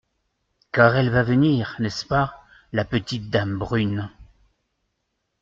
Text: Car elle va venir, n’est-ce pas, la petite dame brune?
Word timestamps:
Car 0.71 0.95
elle 0.95 1.11
va 1.11 1.21
venir, 1.21 1.75
n’est-ce 1.77 2.07
pas, 2.07 2.43
la 2.73 2.85
petite 2.85 3.29
dame 3.29 3.59
brune? 3.59 4.09